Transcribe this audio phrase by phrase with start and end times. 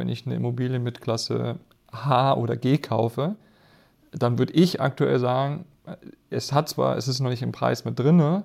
[0.00, 1.56] wenn ich eine Immobilie mit Klasse
[1.92, 3.36] H oder G kaufe,
[4.12, 5.66] dann würde ich aktuell sagen,
[6.30, 8.44] es hat zwar, es ist noch nicht im Preis mit drinne,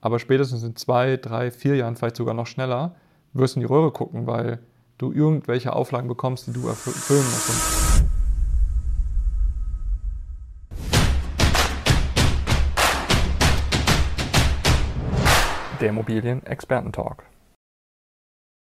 [0.00, 2.94] aber spätestens in zwei, drei, vier Jahren, vielleicht sogar noch schneller,
[3.34, 4.60] wirst du in die Röhre gucken, weil
[4.96, 8.04] du irgendwelche Auflagen bekommst, die du erfüllen musst.
[15.82, 17.24] Der Immobilien-Experten-Talk.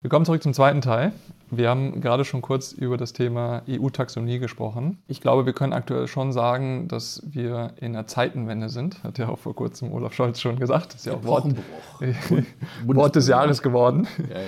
[0.01, 1.13] Wir kommen zurück zum zweiten Teil.
[1.51, 4.99] Wir haben gerade schon kurz über das Thema EU-Taxonomie gesprochen.
[5.09, 9.03] Ich glaube, wir können aktuell schon sagen, dass wir in einer Zeitenwende sind.
[9.03, 10.95] Hat ja auch vor kurzem Olaf Scholz schon gesagt.
[10.95, 11.53] Das ist ja auch Wort,
[12.87, 14.07] Wort des Jahres geworden.
[14.31, 14.47] Ja, ja.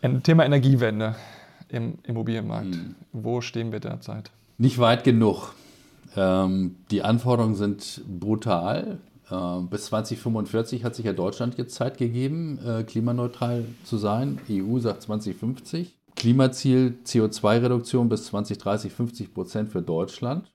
[0.00, 1.16] Ein Thema Energiewende
[1.68, 2.74] im Immobilienmarkt.
[2.74, 2.94] Hm.
[3.12, 4.30] Wo stehen wir derzeit?
[4.56, 5.52] Nicht weit genug.
[6.16, 9.00] Ähm, die Anforderungen sind brutal.
[9.30, 14.38] Äh, bis 2045 hat sich ja Deutschland jetzt Zeit gegeben, äh, klimaneutral zu sein.
[14.50, 15.98] EU sagt 2050.
[16.16, 20.50] Klimaziel CO2-Reduktion bis 2030 50 Prozent für Deutschland.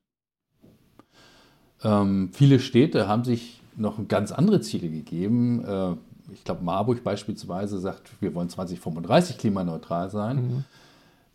[1.83, 5.63] Ähm, viele Städte haben sich noch ganz andere Ziele gegeben.
[5.65, 5.95] Äh,
[6.33, 10.35] ich glaube, Marburg beispielsweise sagt, wir wollen 2035 klimaneutral sein.
[10.35, 10.65] Mhm.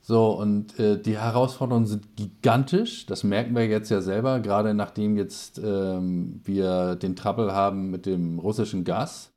[0.09, 3.05] So, und äh, die Herausforderungen sind gigantisch.
[3.05, 8.07] Das merken wir jetzt ja selber, gerade nachdem jetzt ähm, wir den Trouble haben mit
[8.07, 9.33] dem russischen Gas.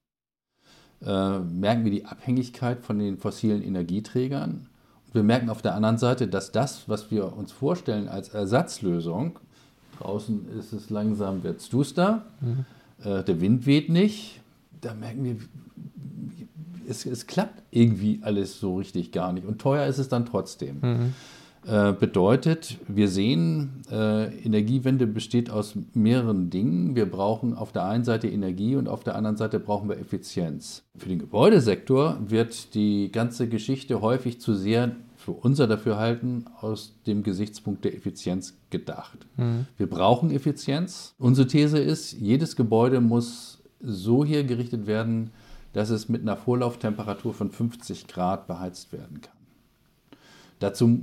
[1.06, 4.70] Äh, merken wir die Abhängigkeit von den fossilen Energieträgern.
[5.08, 9.40] Und wir merken auf der anderen Seite, dass das, was wir uns vorstellen als Ersatzlösung,
[10.00, 12.64] draußen ist es langsam, wird es duster, mhm.
[13.04, 14.40] äh, der Wind weht nicht,
[14.80, 15.36] da merken wir,
[16.92, 19.48] es, es, klappt irgendwie alles so richtig gar nicht.
[19.48, 20.78] Und teuer ist es dann trotzdem.
[20.82, 21.14] Mhm.
[21.64, 26.96] Äh, bedeutet, wir sehen, äh, Energiewende besteht aus mehreren Dingen.
[26.96, 30.84] Wir brauchen auf der einen Seite Energie und auf der anderen Seite brauchen wir Effizienz.
[30.98, 37.22] Für den Gebäudesektor wird die ganze Geschichte häufig zu sehr für unser Dafürhalten aus dem
[37.22, 39.20] Gesichtspunkt der Effizienz gedacht.
[39.38, 39.68] Mhm.
[39.78, 41.14] Wir brauchen Effizienz.
[41.20, 45.30] Unsere These ist, jedes Gebäude muss so hier gerichtet werden,
[45.74, 49.36] dass es mit einer Vorlauftemperatur von 50 Grad beheizt werden kann.
[50.60, 51.00] Dazu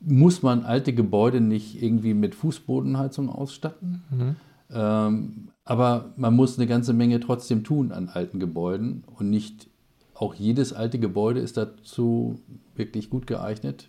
[0.00, 4.02] muss man alte Gebäude nicht irgendwie mit Fußbodenheizung ausstatten.
[4.10, 4.36] Mhm.
[4.72, 9.68] Ähm, aber man muss eine ganze Menge trotzdem tun an alten Gebäuden und nicht
[10.14, 12.38] auch jedes alte Gebäude ist dazu
[12.74, 13.88] wirklich gut geeignet.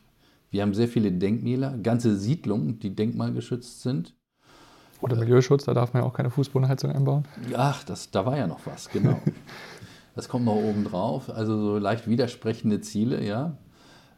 [0.50, 4.16] Wir haben sehr viele Denkmäler, ganze Siedlungen, die denkmalgeschützt sind.
[5.02, 7.26] Oder Milieuschutz, da darf man ja auch keine Fußbodenheizung einbauen.
[7.56, 9.20] Ach, das, da war ja noch was, genau.
[10.16, 11.30] Das kommt noch oben drauf.
[11.30, 13.58] Also so leicht widersprechende Ziele, ja.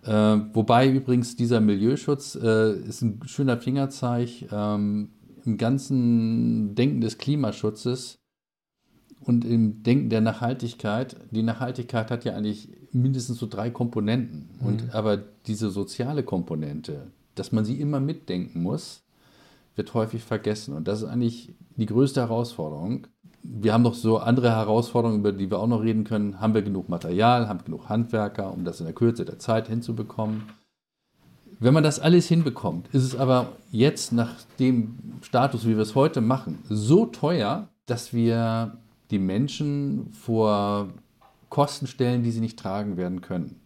[0.03, 5.09] Äh, wobei übrigens dieser Milieuschutz äh, ist ein schöner Fingerzeig ähm,
[5.45, 8.19] im ganzen Denken des Klimaschutzes
[9.21, 11.15] und im Denken der Nachhaltigkeit.
[11.31, 14.49] Die Nachhaltigkeit hat ja eigentlich mindestens so drei Komponenten.
[14.59, 14.67] Mhm.
[14.67, 15.17] Und aber
[15.47, 19.03] diese soziale Komponente, dass man sie immer mitdenken muss,
[19.75, 20.75] wird häufig vergessen.
[20.75, 23.07] Und das ist eigentlich die größte Herausforderung
[23.43, 26.39] wir haben noch so andere Herausforderungen, über die wir auch noch reden können.
[26.39, 29.67] Haben wir genug Material, haben wir genug Handwerker, um das in der Kürze der Zeit
[29.67, 30.43] hinzubekommen?
[31.59, 35.95] Wenn man das alles hinbekommt, ist es aber jetzt nach dem Status, wie wir es
[35.95, 38.77] heute machen, so teuer, dass wir
[39.11, 40.89] die Menschen vor
[41.49, 43.61] Kosten stellen, die sie nicht tragen werden können.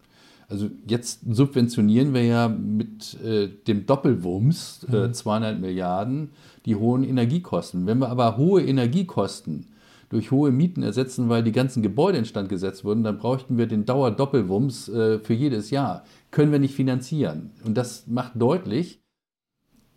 [0.48, 5.60] Also jetzt subventionieren wir ja mit äh, dem Doppelwumms äh, 200 mhm.
[5.60, 6.30] Milliarden
[6.64, 7.86] die hohen Energiekosten.
[7.86, 9.66] Wenn wir aber hohe Energiekosten
[10.08, 13.84] durch hohe Mieten ersetzen, weil die ganzen Gebäude instand gesetzt wurden, dann bräuchten wir den
[13.84, 16.04] Dauerdoppelwumms äh, für jedes Jahr.
[16.30, 17.50] Können wir nicht finanzieren.
[17.64, 19.02] Und das macht deutlich,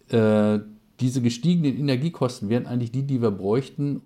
[0.10, 0.60] äh,
[1.00, 4.02] diese gestiegenen Energiekosten wären eigentlich die, die wir bräuchten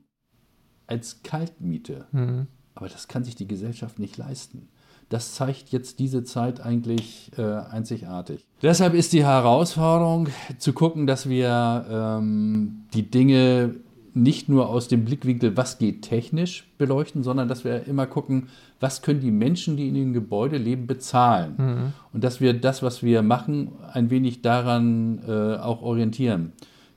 [0.85, 2.05] als Kaltmiete.
[2.11, 2.47] Mhm.
[2.75, 4.69] Aber das kann sich die Gesellschaft nicht leisten.
[5.09, 8.45] Das zeigt jetzt diese Zeit eigentlich äh, einzigartig.
[8.61, 13.75] Deshalb ist die Herausforderung zu gucken, dass wir ähm, die Dinge
[14.15, 18.47] nicht nur aus dem Blickwinkel, was geht technisch beleuchten, sondern dass wir immer gucken,
[18.79, 21.55] was können die Menschen, die in dem Gebäude leben, bezahlen.
[21.57, 21.93] Mhm.
[22.13, 26.53] Und dass wir das, was wir machen, ein wenig daran äh, auch orientieren.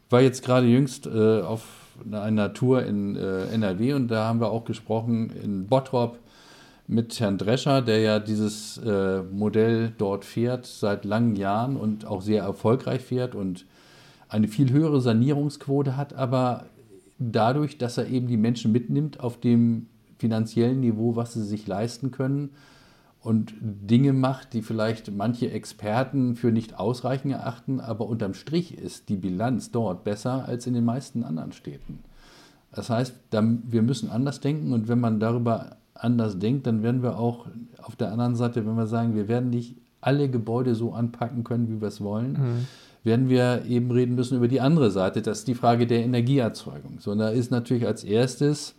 [0.06, 1.64] Ich war jetzt gerade jüngst äh, auf
[2.11, 6.19] einer Tour in äh, NRW und da haben wir auch gesprochen in Bottrop
[6.88, 12.23] mit Herrn Drescher, der ja dieses äh, Modell dort fährt seit langen Jahren und auch
[12.23, 13.67] sehr erfolgreich fährt und
[14.31, 16.64] eine viel höhere Sanierungsquote hat, aber
[17.19, 19.87] dadurch, dass er eben die Menschen mitnimmt auf dem
[20.19, 22.50] finanziellen Niveau, was sie sich leisten können
[23.20, 29.11] und Dinge macht, die vielleicht manche Experten für nicht ausreichend erachten, aber unterm Strich ist
[29.11, 31.99] die Bilanz dort besser als in den meisten anderen Städten.
[32.73, 37.19] Das heißt, wir müssen anders denken und wenn man darüber anders denkt, dann werden wir
[37.19, 37.47] auch
[37.83, 41.69] auf der anderen Seite, wenn wir sagen, wir werden nicht alle Gebäude so anpacken können,
[41.69, 42.67] wie wir es wollen, mhm.
[43.05, 45.23] werden wir eben reden müssen über die andere Seite.
[45.23, 46.99] Das ist die Frage der Energieerzeugung.
[47.00, 48.75] So, und da ist natürlich als erstes,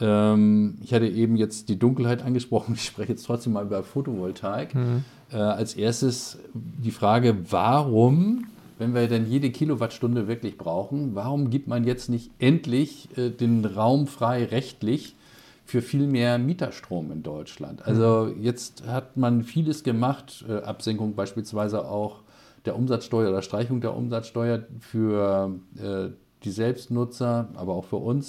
[0.00, 4.74] ähm, ich hatte eben jetzt die Dunkelheit angesprochen, ich spreche jetzt trotzdem mal über Photovoltaik.
[4.74, 5.04] Mhm.
[5.30, 8.46] Äh, als erstes die Frage, warum
[8.78, 13.64] wenn wir denn jede Kilowattstunde wirklich brauchen, warum gibt man jetzt nicht endlich äh, den
[13.64, 15.14] Raum frei rechtlich
[15.64, 17.86] für viel mehr Mieterstrom in Deutschland?
[17.86, 22.22] Also jetzt hat man vieles gemacht, äh, Absenkung beispielsweise auch
[22.64, 26.08] der Umsatzsteuer oder Streichung der Umsatzsteuer für äh,
[26.44, 28.28] die Selbstnutzer, aber auch für uns.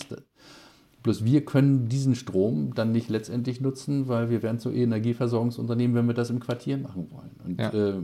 [1.03, 6.07] Bloß wir können diesen Strom dann nicht letztendlich nutzen, weil wir werden zu Energieversorgungsunternehmen, wenn
[6.07, 7.31] wir das im Quartier machen wollen.
[7.45, 7.69] Und ja.
[7.71, 8.01] äh,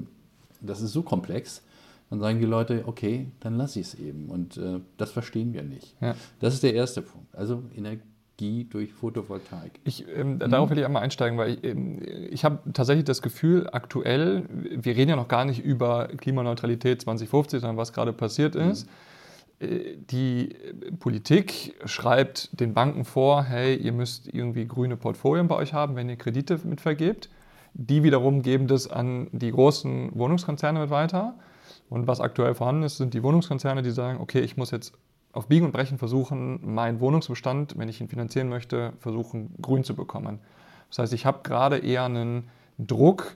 [0.61, 1.63] das ist so komplex
[2.11, 4.29] dann sagen die Leute, okay, dann lasse ich es eben.
[4.29, 5.95] Und äh, das verstehen wir nicht.
[6.01, 6.13] Ja.
[6.41, 7.33] Das ist der erste Punkt.
[7.33, 8.03] Also Energie
[8.69, 9.79] durch Photovoltaik.
[9.83, 10.39] Ich, ähm, mhm.
[10.39, 11.99] Darauf will ich einmal einsteigen, weil ich, ähm,
[12.29, 17.61] ich habe tatsächlich das Gefühl, aktuell, wir reden ja noch gar nicht über Klimaneutralität 2050,
[17.61, 18.71] sondern was gerade passiert mhm.
[18.71, 18.89] ist.
[19.59, 20.55] Äh, die
[20.99, 26.09] Politik schreibt den Banken vor, hey, ihr müsst irgendwie grüne Portfolien bei euch haben, wenn
[26.09, 27.29] ihr Kredite mitvergebt.
[27.73, 31.35] Die wiederum geben das an die großen Wohnungskonzerne mit weiter.
[31.89, 34.93] Und was aktuell vorhanden ist, sind die Wohnungskonzerne, die sagen, okay, ich muss jetzt
[35.33, 39.95] auf Biegen und Brechen versuchen, meinen Wohnungsbestand, wenn ich ihn finanzieren möchte, versuchen, grün zu
[39.95, 40.39] bekommen.
[40.89, 43.35] Das heißt, ich habe gerade eher einen Druck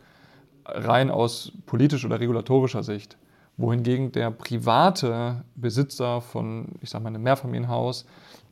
[0.65, 3.17] rein aus politischer oder regulatorischer Sicht,
[3.57, 8.05] wohingegen der private Besitzer von, ich sage mal, einem Mehrfamilienhaus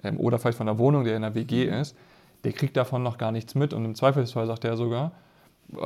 [0.04, 1.96] ähm, oder vielleicht von einer Wohnung, der in einer WG ist,
[2.44, 5.12] der kriegt davon noch gar nichts mit und im Zweifelsfall sagt er sogar,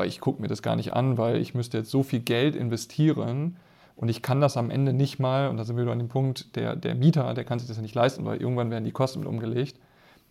[0.06, 3.58] ich gucke mir das gar nicht an, weil ich müsste jetzt so viel Geld investieren,
[3.98, 6.08] und ich kann das am Ende nicht mal, und da sind wir wieder an dem
[6.08, 8.92] Punkt, der, der Mieter, der kann sich das ja nicht leisten, weil irgendwann werden die
[8.92, 9.80] Kosten mit umgelegt.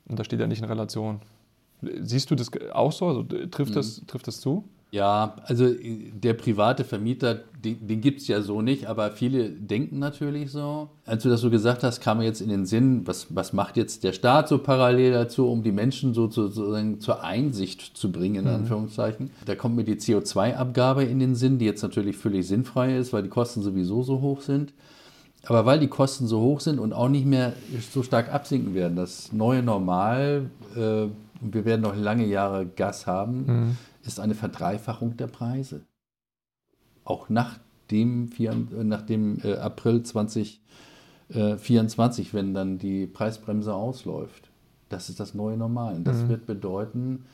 [0.08, 1.20] Und da steht ja nicht in Relation.
[1.82, 3.08] Siehst du das auch so?
[3.08, 4.06] Also trifft, das, mhm.
[4.06, 4.64] trifft das zu?
[4.92, 9.98] Ja, also der private Vermieter, den, den gibt es ja so nicht, aber viele denken
[9.98, 10.88] natürlich so.
[11.04, 13.76] Als du das so gesagt hast, kam mir jetzt in den Sinn, was, was macht
[13.76, 18.12] jetzt der Staat so parallel dazu, um die Menschen so zu, sozusagen zur Einsicht zu
[18.12, 18.60] bringen, in mhm.
[18.60, 19.30] Anführungszeichen.
[19.44, 23.24] Da kommt mir die CO2-Abgabe in den Sinn, die jetzt natürlich völlig sinnfrei ist, weil
[23.24, 24.72] die Kosten sowieso so hoch sind.
[25.46, 27.52] Aber weil die Kosten so hoch sind und auch nicht mehr
[27.92, 31.06] so stark absinken werden, das neue Normal, äh,
[31.40, 35.86] wir werden noch lange Jahre Gas haben, mhm ist eine Verdreifachung der Preise.
[37.04, 37.58] Auch nach
[37.90, 38.30] dem,
[38.82, 44.50] nach dem äh, April 2024, wenn dann die Preisbremse ausläuft.
[44.88, 46.00] Das ist das neue Normal.
[46.02, 46.28] Das mhm.
[46.28, 47.24] wird bedeuten,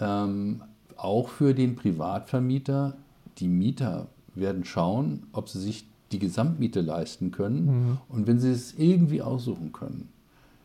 [0.00, 0.62] ähm,
[0.96, 2.96] auch für den Privatvermieter,
[3.38, 7.66] die Mieter werden schauen, ob sie sich die Gesamtmiete leisten können.
[7.66, 7.98] Mhm.
[8.08, 10.08] Und wenn sie es irgendwie aussuchen können,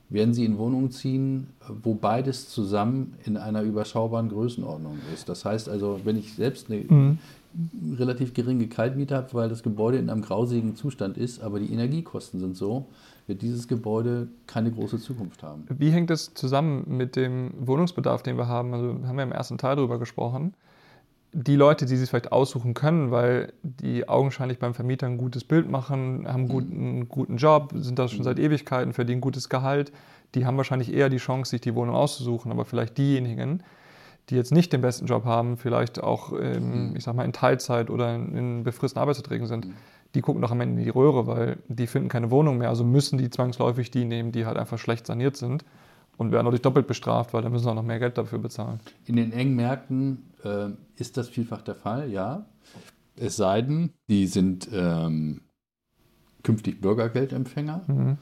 [0.09, 1.47] werden sie in Wohnungen ziehen,
[1.83, 5.29] wo beides zusammen in einer überschaubaren Größenordnung ist.
[5.29, 7.17] Das heißt also, wenn ich selbst eine mhm.
[7.97, 12.39] relativ geringe Kaltmiete habe, weil das Gebäude in einem grausigen Zustand ist, aber die Energiekosten
[12.39, 12.87] sind so,
[13.27, 15.63] wird dieses Gebäude keine große Zukunft haben.
[15.69, 18.73] Wie hängt das zusammen mit dem Wohnungsbedarf, den wir haben?
[18.73, 20.53] Also haben wir im ersten Teil darüber gesprochen
[21.37, 25.69] die Leute, die sich vielleicht aussuchen können, weil die augenscheinlich beim Vermieter ein gutes Bild
[25.69, 27.09] machen, haben einen guten, mhm.
[27.09, 29.91] guten Job, sind da schon seit Ewigkeiten, verdienen gutes Gehalt,
[30.33, 32.53] die haben wahrscheinlich eher die Chance, sich die Wohnung auszusuchen.
[32.53, 33.63] Aber vielleicht diejenigen,
[34.29, 37.89] die jetzt nicht den besten Job haben, vielleicht auch, ähm, ich sag mal, in Teilzeit
[37.89, 39.73] oder in befristeten Arbeitsverträgen sind, mhm.
[40.15, 42.69] die gucken doch am Ende in die Röhre, weil die finden keine Wohnung mehr.
[42.69, 45.65] Also müssen die zwangsläufig die nehmen, die halt einfach schlecht saniert sind
[46.17, 48.79] und werden natürlich doppelt bestraft, weil dann müssen auch noch mehr Geld dafür bezahlen.
[49.05, 52.45] In den engen Märkten äh, ist das vielfach der Fall, ja.
[53.15, 55.41] Es sei denn, die sind ähm,
[56.43, 57.81] künftig Bürgergeldempfänger.
[57.87, 58.17] Mhm.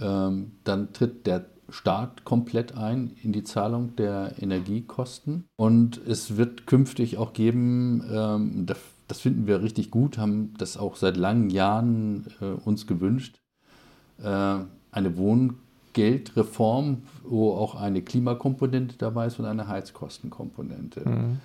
[0.00, 5.44] Ähm, dann tritt der Staat komplett ein in die Zahlung der Energiekosten.
[5.56, 10.76] Und es wird künftig auch geben, ähm, das, das, finden wir richtig gut, haben das
[10.76, 13.40] auch seit langen Jahren äh, uns gewünscht,
[14.22, 14.58] äh,
[14.90, 15.58] eine Wohn
[15.92, 21.08] Geldreform, wo auch eine Klimakomponente dabei ist und eine Heizkostenkomponente.
[21.08, 21.38] Mhm.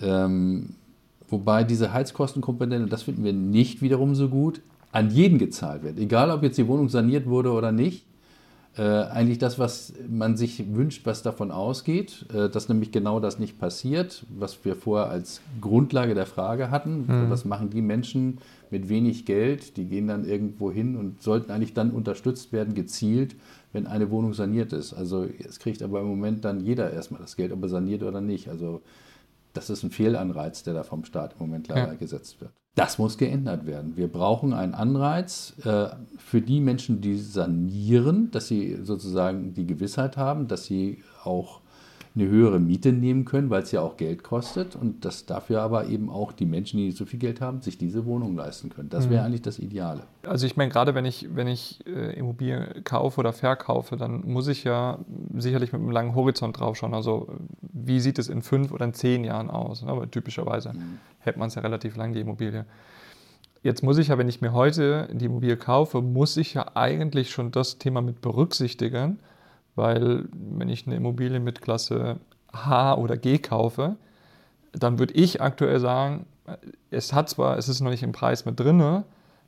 [0.00, 0.68] Ähm,
[1.28, 4.60] wobei diese Heizkostenkomponente, das finden wir nicht wiederum so gut,
[4.92, 5.98] an jeden gezahlt wird.
[5.98, 8.04] Egal, ob jetzt die Wohnung saniert wurde oder nicht.
[8.76, 13.40] Äh, eigentlich das, was man sich wünscht, was davon ausgeht, äh, dass nämlich genau das
[13.40, 17.06] nicht passiert, was wir vorher als Grundlage der Frage hatten.
[17.06, 17.28] Mhm.
[17.28, 18.38] Was machen die Menschen
[18.70, 19.76] mit wenig Geld?
[19.76, 23.34] Die gehen dann irgendwo hin und sollten eigentlich dann unterstützt werden, gezielt,
[23.72, 24.94] wenn eine Wohnung saniert ist.
[24.94, 28.20] Also es kriegt aber im Moment dann jeder erstmal das Geld, ob er saniert oder
[28.20, 28.48] nicht.
[28.48, 28.82] Also
[29.52, 31.94] das ist ein Fehlanreiz, der da vom Staat im Moment leider ja.
[31.94, 32.52] gesetzt wird.
[32.74, 33.96] Das muss geändert werden.
[33.96, 40.16] Wir brauchen einen Anreiz äh, für die Menschen, die sanieren, dass sie sozusagen die Gewissheit
[40.16, 41.60] haben, dass sie auch
[42.14, 45.86] eine höhere Miete nehmen können, weil es ja auch Geld kostet und dass dafür aber
[45.86, 48.88] eben auch die Menschen, die nicht so viel Geld haben, sich diese Wohnung leisten können.
[48.88, 49.26] Das wäre mhm.
[49.26, 50.02] eigentlich das Ideale.
[50.26, 54.48] Also ich meine, gerade wenn ich, wenn ich äh, Immobilien kaufe oder verkaufe, dann muss
[54.48, 54.98] ich ja
[55.36, 56.94] sicherlich mit einem langen Horizont drauf schauen.
[56.94, 57.28] Also
[57.60, 59.82] wie sieht es in fünf oder in zehn Jahren aus?
[59.82, 59.90] Ne?
[59.90, 60.98] Aber typischerweise mhm.
[61.20, 62.64] hält man es ja relativ lang, die Immobilie.
[63.62, 67.30] Jetzt muss ich ja, wenn ich mir heute die Immobilie kaufe, muss ich ja eigentlich
[67.30, 69.18] schon das Thema mit berücksichtigen,
[69.78, 72.18] weil wenn ich eine Immobilie mit Klasse
[72.52, 73.96] H oder G kaufe,
[74.72, 76.26] dann würde ich aktuell sagen,
[76.90, 79.04] es hat zwar, es ist noch nicht im Preis mit drin,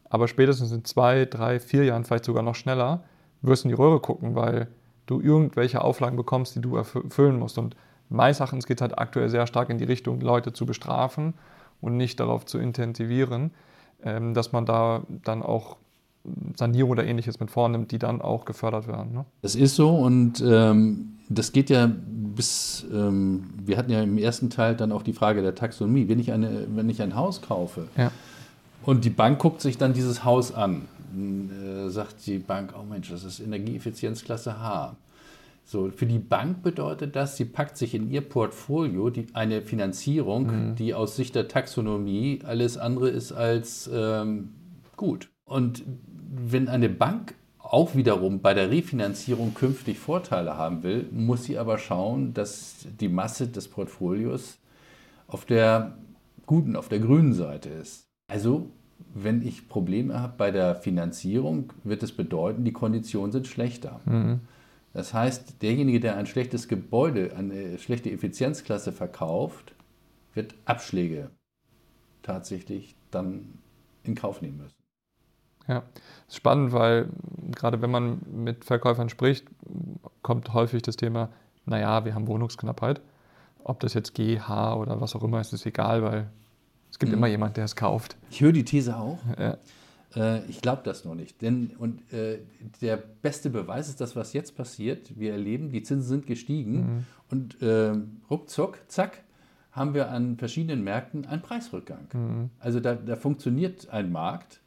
[0.08, 3.02] aber spätestens in zwei, drei, vier Jahren, vielleicht sogar noch schneller,
[3.42, 4.68] wirst du in die Röhre gucken, weil
[5.06, 7.58] du irgendwelche Auflagen bekommst, die du erfüllen musst.
[7.58, 7.76] Und
[8.08, 11.34] meines Erachtens geht es halt aktuell sehr stark in die Richtung, Leute zu bestrafen
[11.80, 13.52] und nicht darauf zu intensivieren,
[14.02, 15.76] ähm, dass man da dann auch
[16.56, 19.12] Sanierung oder ähnliches mit vornimmt, die dann auch gefördert werden.
[19.12, 19.24] Ne?
[19.42, 24.50] Das ist so und ähm, das geht ja bis, ähm, wir hatten ja im ersten
[24.50, 26.08] Teil dann auch die Frage der Taxonomie.
[26.08, 28.10] Wenn ich, eine, wenn ich ein Haus kaufe ja.
[28.84, 33.10] und die Bank guckt sich dann dieses Haus an, äh, sagt die Bank, oh Mensch,
[33.10, 34.96] das ist Energieeffizienzklasse H.
[35.64, 40.70] So, für die Bank bedeutet das, sie packt sich in ihr Portfolio die, eine Finanzierung,
[40.70, 40.74] mhm.
[40.74, 44.50] die aus Sicht der Taxonomie alles andere ist als ähm,
[44.96, 45.30] gut.
[45.50, 45.82] Und
[46.30, 51.76] wenn eine Bank auch wiederum bei der Refinanzierung künftig Vorteile haben will, muss sie aber
[51.78, 54.58] schauen, dass die Masse des Portfolios
[55.26, 55.98] auf der
[56.46, 58.04] guten, auf der grünen Seite ist.
[58.28, 58.70] Also,
[59.12, 64.00] wenn ich Probleme habe bei der Finanzierung, wird es bedeuten, die Konditionen sind schlechter.
[64.04, 64.42] Mhm.
[64.92, 69.74] Das heißt, derjenige, der ein schlechtes Gebäude, eine schlechte Effizienzklasse verkauft,
[70.32, 71.30] wird Abschläge
[72.22, 73.58] tatsächlich dann
[74.04, 74.79] in Kauf nehmen müssen.
[75.70, 77.08] Ja, das ist spannend, weil
[77.54, 79.46] gerade wenn man mit Verkäufern spricht,
[80.22, 81.28] kommt häufig das Thema,
[81.64, 83.00] naja, wir haben Wohnungsknappheit.
[83.62, 86.28] Ob das jetzt G, H oder was auch immer ist, ist egal, weil
[86.90, 87.18] es gibt mhm.
[87.18, 88.16] immer jemand, der es kauft.
[88.30, 89.18] Ich höre die These auch.
[89.38, 89.58] Ja.
[90.16, 91.40] Äh, ich glaube das noch nicht.
[91.40, 92.38] Denn und, äh,
[92.80, 95.18] der beste Beweis ist das, was jetzt passiert.
[95.18, 97.06] Wir erleben, die Zinsen sind gestiegen mhm.
[97.30, 97.92] und äh,
[98.28, 99.22] ruckzuck, zack,
[99.72, 102.08] haben wir an verschiedenen Märkten einen Preisrückgang.
[102.12, 102.50] Mhm.
[102.58, 104.60] Also da, da, funktioniert ein Markt.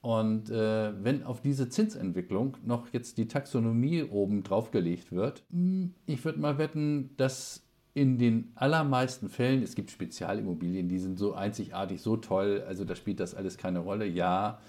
[0.00, 6.24] Und äh, wenn auf diese Zinsentwicklung noch jetzt die Taxonomie oben draufgelegt wird, hm, ich
[6.24, 7.62] würde mal wetten, dass
[7.94, 12.94] in den allermeisten Fällen, es gibt Spezialimmobilien, die sind so einzigartig, so toll, also da
[12.94, 14.60] spielt das alles keine Rolle, ja.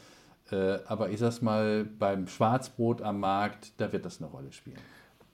[0.51, 4.77] Äh, aber ich sag's mal, beim Schwarzbrot am Markt, da wird das eine Rolle spielen.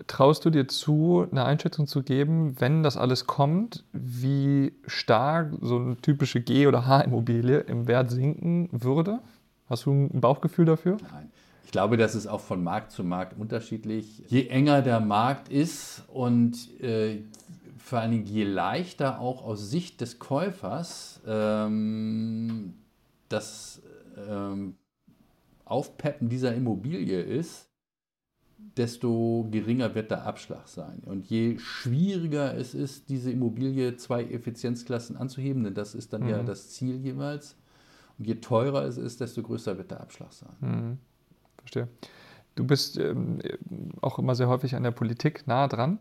[0.08, 5.78] Traust du dir zu, eine Einschätzung zu geben, wenn das alles kommt, wie stark so
[5.78, 9.22] eine typische G- oder H-Immobilie im Wert sinken würde?
[9.68, 10.98] Hast du ein Bauchgefühl dafür?
[11.12, 11.32] Nein.
[11.64, 14.24] Ich glaube, das ist auch von Markt zu Markt unterschiedlich.
[14.28, 17.24] Je enger der Markt ist und äh,
[17.78, 22.76] vor allen Dingen je leichter auch aus Sicht des Käufers ähm,
[23.30, 23.82] das
[24.30, 24.76] ähm,
[25.66, 27.68] Aufpeppen dieser Immobilie ist,
[28.78, 31.02] desto geringer wird der Abschlag sein.
[31.06, 36.30] Und je schwieriger es ist, diese Immobilie zwei Effizienzklassen anzuheben, denn das ist dann mhm.
[36.30, 37.56] ja das Ziel jeweils,
[38.18, 40.56] und je teurer es ist, desto größer wird der Abschlag sein.
[40.60, 40.98] Mhm.
[41.58, 41.88] Verstehe.
[42.56, 43.40] Du bist ähm,
[44.02, 46.00] auch immer sehr häufig an der Politik nah dran.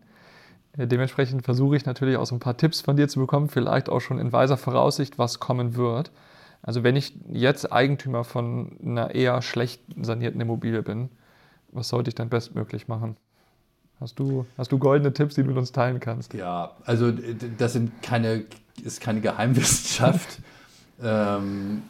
[0.77, 3.89] Äh, dementsprechend versuche ich natürlich auch so ein paar Tipps von dir zu bekommen, vielleicht
[3.89, 6.13] auch schon in weiser Voraussicht, was kommen wird.
[6.63, 11.11] Also wenn ich jetzt Eigentümer von einer eher schlecht sanierten Immobilie bin,
[11.73, 13.17] was sollte ich dann bestmöglich machen?
[14.01, 16.35] Hast du, hast du goldene Tipps, die du mit uns teilen kannst?
[16.35, 17.13] Ja, also
[17.59, 18.45] das sind keine,
[18.83, 20.39] ist keine Geheimwissenschaft.
[21.03, 21.83] ähm,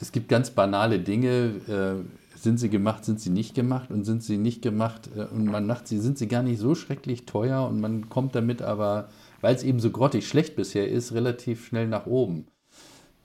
[0.00, 1.60] es gibt ganz banale Dinge.
[1.68, 5.46] Äh, sind sie gemacht, sind sie nicht gemacht und sind sie nicht gemacht äh, und
[5.46, 9.08] man macht sie, sind sie gar nicht so schrecklich teuer und man kommt damit aber,
[9.40, 12.46] weil es eben so grottig schlecht bisher ist, relativ schnell nach oben.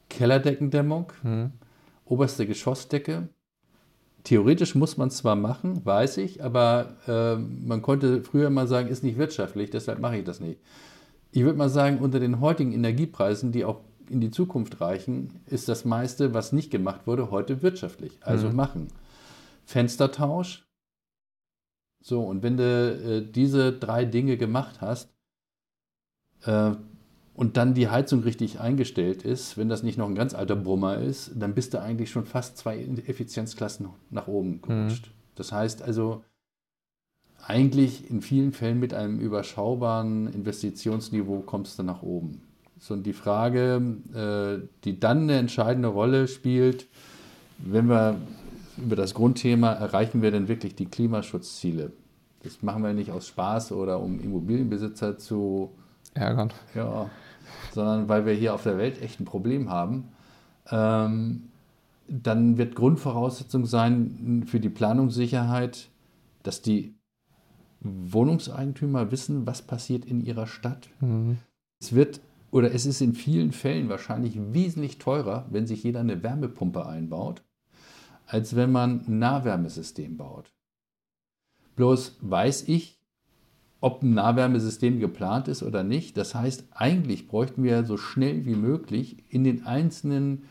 [0.09, 1.51] Kellerdeckendämmung, mhm.
[2.05, 3.29] oberste Geschossdecke.
[4.23, 8.89] Theoretisch muss man es zwar machen, weiß ich, aber äh, man konnte früher mal sagen,
[8.89, 10.59] ist nicht wirtschaftlich, deshalb mache ich das nicht.
[11.31, 13.79] Ich würde mal sagen, unter den heutigen Energiepreisen, die auch
[14.11, 18.19] in die Zukunft reichen, ist das meiste, was nicht gemacht wurde, heute wirtschaftlich.
[18.21, 18.55] Also mhm.
[18.55, 18.87] machen.
[19.65, 20.67] Fenstertausch.
[22.03, 25.13] So, und wenn du äh, diese drei Dinge gemacht hast,
[26.45, 26.71] äh,
[27.33, 30.97] und dann die Heizung richtig eingestellt ist, wenn das nicht noch ein ganz alter Brummer
[30.97, 35.07] ist, dann bist du eigentlich schon fast zwei Effizienzklassen nach oben gerutscht.
[35.07, 35.11] Mhm.
[35.35, 36.23] Das heißt also,
[37.41, 42.41] eigentlich in vielen Fällen mit einem überschaubaren Investitionsniveau kommst du nach oben.
[42.81, 43.79] So, und die Frage,
[44.11, 46.87] äh, die dann eine entscheidende Rolle spielt,
[47.59, 48.15] wenn wir
[48.75, 51.91] über das Grundthema, erreichen wir denn wirklich die Klimaschutzziele?
[52.41, 55.69] Das machen wir nicht aus Spaß oder um Immobilienbesitzer zu
[56.15, 56.51] ärgern.
[56.73, 57.07] Ja,
[57.71, 60.07] sondern weil wir hier auf der Welt echt ein Problem haben.
[60.71, 61.49] Ähm,
[62.07, 65.89] dann wird Grundvoraussetzung sein für die Planungssicherheit,
[66.41, 66.95] dass die
[67.81, 70.89] Wohnungseigentümer wissen, was passiert in ihrer Stadt.
[70.99, 71.37] Mhm.
[71.79, 72.21] Es wird
[72.51, 77.43] oder es ist in vielen Fällen wahrscheinlich wesentlich teurer, wenn sich jeder eine Wärmepumpe einbaut,
[78.27, 80.51] als wenn man ein Nahwärmesystem baut.
[81.77, 82.99] Bloß weiß ich,
[83.79, 86.15] ob ein Nahwärmesystem geplant ist oder nicht.
[86.15, 90.43] Das heißt, eigentlich bräuchten wir so schnell wie möglich in den einzelnen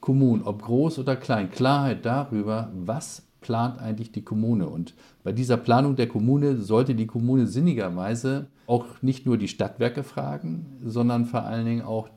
[0.00, 4.68] Kommunen, ob groß oder klein, Klarheit darüber, was plant eigentlich die Kommune.
[4.68, 10.02] Und bei dieser Planung der Kommune sollte die Kommune sinnigerweise auch nicht nur die Stadtwerke
[10.02, 12.08] fragen, sondern vor allen Dingen auch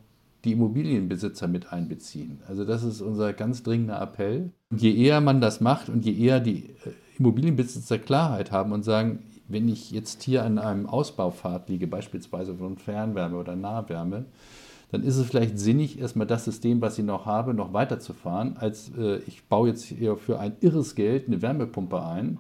[0.44, 2.40] die Immobilienbesitzer mit einbeziehen.
[2.48, 4.52] Also das ist unser ganz dringender Appell.
[4.72, 8.84] Und je eher man das macht und je eher die äh, Immobilienbesitzer Klarheit haben und
[8.84, 14.26] sagen, wenn ich jetzt hier an einem Ausbaupfad liege, beispielsweise von Fernwärme oder Nahwärme,
[14.92, 18.92] dann ist es vielleicht sinnig, erstmal das System, was ich noch habe, noch weiterzufahren, als
[18.98, 22.40] äh, ich baue jetzt hier für ein irres Geld eine Wärmepumpe ein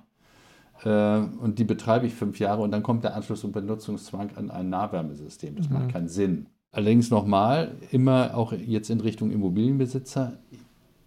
[0.83, 4.51] äh, und die betreibe ich fünf Jahre und dann kommt der Anschluss und Benutzungszwang an
[4.51, 5.55] ein Nahwärmesystem.
[5.55, 5.75] Das mhm.
[5.75, 6.47] macht keinen Sinn.
[6.73, 10.33] Allerdings nochmal, immer auch jetzt in Richtung Immobilienbesitzer,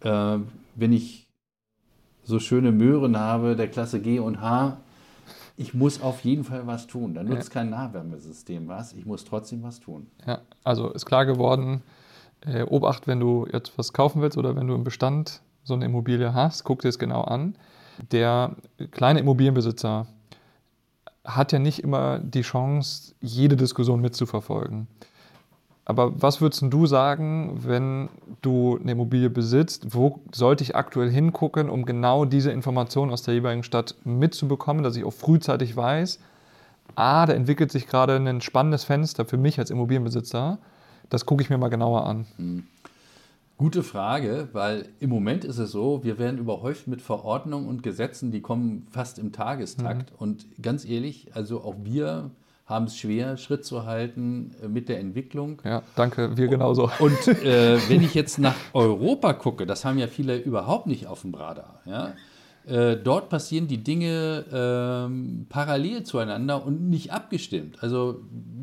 [0.00, 0.38] äh,
[0.74, 1.26] wenn ich
[2.22, 4.78] so schöne Möhren habe der Klasse G und H,
[5.56, 7.14] ich muss auf jeden Fall was tun.
[7.14, 7.60] Da nutzt ja.
[7.60, 8.92] kein Nahwärmesystem was.
[8.92, 10.08] Ich muss trotzdem was tun.
[10.26, 11.82] Ja, also ist klar geworden,
[12.40, 15.84] äh, Obacht, wenn du jetzt was kaufen willst oder wenn du im Bestand so eine
[15.84, 17.56] Immobilie hast, guck dir es genau an.
[18.10, 18.56] Der
[18.90, 20.06] kleine Immobilienbesitzer
[21.24, 24.88] hat ja nicht immer die Chance, jede Diskussion mitzuverfolgen.
[25.86, 28.08] Aber was würdest du sagen, wenn
[28.40, 29.94] du eine Immobilie besitzt?
[29.94, 34.96] Wo sollte ich aktuell hingucken, um genau diese Informationen aus der jeweiligen Stadt mitzubekommen, dass
[34.96, 36.20] ich auch frühzeitig weiß,
[36.94, 40.58] ah, da entwickelt sich gerade ein spannendes Fenster für mich als Immobilienbesitzer.
[41.10, 42.26] Das gucke ich mir mal genauer an.
[42.38, 42.64] Mhm.
[43.56, 48.32] Gute Frage, weil im Moment ist es so, wir werden überhäuft mit Verordnungen und Gesetzen,
[48.32, 50.10] die kommen fast im Tagestakt.
[50.10, 50.16] Mhm.
[50.18, 52.30] Und ganz ehrlich, also auch wir
[52.66, 55.60] haben es schwer, Schritt zu halten äh, mit der Entwicklung.
[55.64, 56.90] Ja, danke, wir genauso.
[56.98, 61.22] Und äh, wenn ich jetzt nach Europa gucke, das haben ja viele überhaupt nicht auf
[61.22, 61.80] dem Radar.
[61.84, 62.14] Ja?
[62.66, 67.82] Äh, dort passieren die Dinge äh, parallel zueinander und nicht abgestimmt.
[67.82, 68.22] Also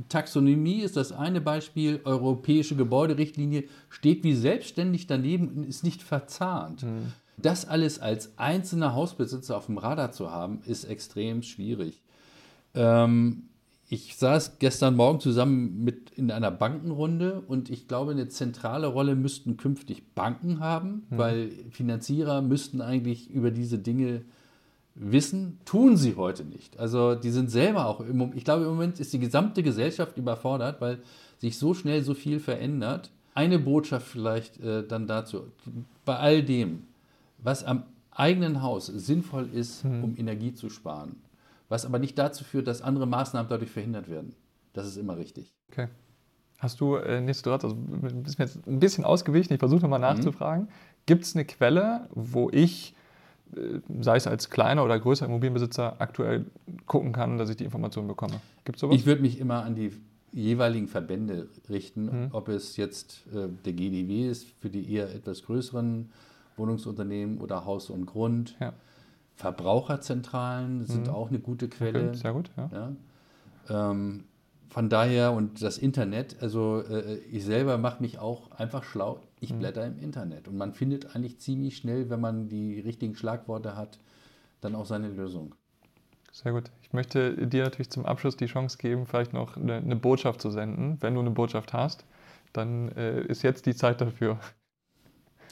[0.10, 6.82] Taxonomie ist das eine Beispiel, europäische Gebäuderichtlinie steht wie selbstständig daneben und ist nicht verzahnt.
[6.82, 7.14] Mhm.
[7.38, 12.02] Das alles als einzelner Hausbesitzer auf dem Radar zu haben, ist extrem schwierig.
[12.74, 13.50] Ähm,
[13.92, 19.18] ich saß gestern Morgen zusammen mit in einer Bankenrunde und ich glaube, eine zentrale Rolle
[19.18, 21.18] müssten künftig Banken haben, mhm.
[21.18, 24.22] weil Finanzierer müssten eigentlich über diese Dinge
[24.96, 26.80] wissen, tun sie heute nicht.
[26.80, 30.80] Also die sind selber auch, im, ich glaube im Moment ist die gesamte Gesellschaft überfordert,
[30.80, 31.00] weil
[31.40, 33.12] sich so schnell so viel verändert.
[33.34, 35.48] Eine Botschaft vielleicht äh, dann dazu,
[36.06, 36.84] bei all dem,
[37.40, 40.04] was am eigenen Haus sinnvoll ist, mhm.
[40.06, 41.18] um Energie zu sparen
[41.72, 44.36] was aber nicht dazu führt, dass andere Maßnahmen dadurch verhindert werden.
[44.74, 45.56] Das ist immer richtig.
[45.72, 45.88] Okay.
[46.60, 50.18] Hast du äh, nichtsdestotrotz, also bist mir jetzt ein bisschen ausgewichen, ich versuche nochmal mhm.
[50.18, 50.66] nachzufragen.
[50.66, 50.70] Mhm.
[51.06, 52.94] Gibt es eine Quelle, wo ich,
[53.56, 56.46] äh, sei es als kleiner oder größer Immobilienbesitzer, aktuell
[56.88, 58.42] gucken kann, dass ich die Informationen bekomme?
[58.66, 58.98] Gibt es sowas?
[58.98, 59.94] Ich würde mich immer an die
[60.34, 62.28] jeweiligen Verbände richten, mhm.
[62.34, 66.12] ob es jetzt äh, der GDW ist für die eher etwas größeren
[66.58, 68.58] Wohnungsunternehmen oder Haus und Grund.
[68.60, 68.74] Ja
[69.36, 71.14] Verbraucherzentralen sind mhm.
[71.14, 72.10] auch eine gute Quelle.
[72.10, 72.70] Okay, sehr gut, ja.
[72.72, 73.92] ja.
[73.92, 74.26] Ähm,
[74.70, 79.20] von daher und das Internet, also äh, ich selber mache mich auch einfach schlau.
[79.40, 79.60] Ich mhm.
[79.60, 84.00] blätter im Internet und man findet eigentlich ziemlich schnell, wenn man die richtigen Schlagworte hat,
[84.62, 85.56] dann auch seine Lösung.
[86.32, 86.72] Sehr gut.
[86.82, 90.50] Ich möchte dir natürlich zum Abschluss die Chance geben, vielleicht noch eine, eine Botschaft zu
[90.50, 90.98] senden.
[91.02, 92.06] Wenn du eine Botschaft hast,
[92.54, 94.40] dann äh, ist jetzt die Zeit dafür.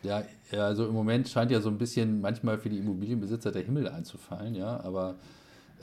[0.04, 3.88] Ja, also im Moment scheint ja so ein bisschen manchmal für die Immobilienbesitzer der Himmel
[3.88, 5.16] einzufallen, ja, aber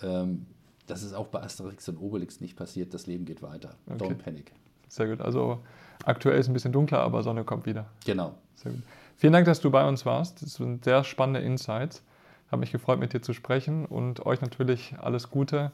[0.02, 0.46] ähm,
[0.86, 2.94] das ist auch bei Asterix und Obelix nicht passiert.
[2.94, 3.74] Das Leben geht weiter.
[3.86, 4.04] Okay.
[4.04, 4.52] Don't panic.
[4.88, 5.20] Sehr gut.
[5.20, 5.60] Also
[6.04, 7.86] aktuell ist ein bisschen dunkler, aber Sonne kommt wieder.
[8.04, 8.34] Genau.
[8.54, 8.82] Sehr gut.
[9.16, 10.42] Vielen Dank, dass du bei uns warst.
[10.42, 12.02] Das sind sehr spannende Insights.
[12.50, 15.72] Habe mich gefreut, mit dir zu sprechen und euch natürlich alles Gute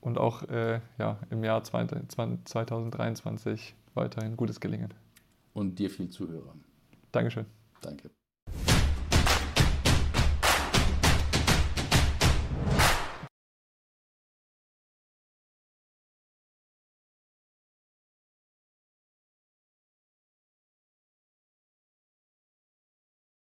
[0.00, 4.92] und auch äh, ja, im Jahr 2023 weiterhin gutes Gelingen.
[5.54, 6.54] Und dir viel Zuhörer.
[7.12, 7.46] Dankeschön.
[7.80, 8.10] Danke.